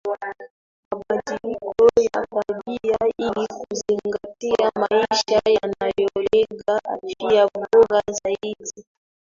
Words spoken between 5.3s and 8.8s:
yanayolenga afya bora zaidi